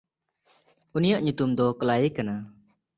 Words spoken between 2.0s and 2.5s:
ᱠᱟᱱᱟ᱾